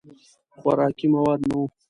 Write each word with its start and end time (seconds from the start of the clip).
خوراکي 0.57 1.07
مواد 1.15 1.39
نه 1.49 1.55
وو. 1.57 1.65